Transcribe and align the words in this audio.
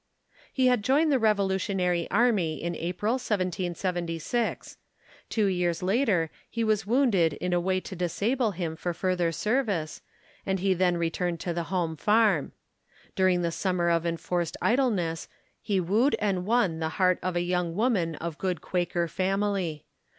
He 0.51 0.65
had 0.65 0.83
joined 0.83 1.11
the 1.11 1.19
Revolutionary 1.19 2.09
Army 2.09 2.59
in 2.59 2.73
April, 2.75 3.19
1776. 3.19 4.77
Two 5.29 5.45
years 5.45 5.83
later 5.83 6.31
he 6.49 6.63
was 6.63 6.87
wounded 6.87 7.33
in 7.33 7.53
a 7.53 7.59
way 7.59 7.79
to 7.81 7.95
disable 7.95 8.49
him 8.49 8.75
for 8.75 8.95
further 8.95 9.31
service, 9.31 10.01
and 10.43 10.59
he 10.59 10.73
then 10.73 10.97
returned 10.97 11.39
to 11.41 11.53
the 11.53 11.65
home 11.69 11.95
farm. 11.95 12.53
During 13.15 13.43
the 13.43 13.51
summer 13.51 13.91
of 13.91 14.07
enforced 14.07 14.57
idleness 14.59 15.27
he 15.61 15.79
wooed 15.79 16.15
and 16.17 16.47
won 16.47 16.79
the 16.79 16.89
heart 16.97 17.19
of 17.21 17.35
a 17.35 17.41
young 17.41 17.75
woman 17.75 18.15
of 18.15 18.39
good 18.39 18.59
Quaker 18.59 19.07
family. 19.07 19.85